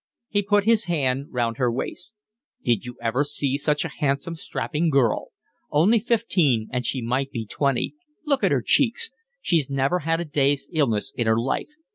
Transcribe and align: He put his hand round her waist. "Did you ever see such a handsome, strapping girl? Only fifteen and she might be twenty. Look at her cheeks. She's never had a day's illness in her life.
He 0.29 0.41
put 0.41 0.63
his 0.63 0.85
hand 0.85 1.27
round 1.29 1.57
her 1.57 1.71
waist. 1.71 2.15
"Did 2.63 2.87
you 2.87 2.97
ever 3.03 3.23
see 3.23 3.55
such 3.55 3.85
a 3.85 3.91
handsome, 3.99 4.35
strapping 4.35 4.89
girl? 4.89 5.27
Only 5.69 5.99
fifteen 5.99 6.67
and 6.71 6.83
she 6.83 7.03
might 7.03 7.29
be 7.29 7.45
twenty. 7.45 7.93
Look 8.25 8.43
at 8.43 8.49
her 8.51 8.63
cheeks. 8.65 9.11
She's 9.43 9.69
never 9.69 9.99
had 9.99 10.19
a 10.19 10.25
day's 10.25 10.67
illness 10.73 11.13
in 11.15 11.27
her 11.27 11.37
life. 11.39 11.69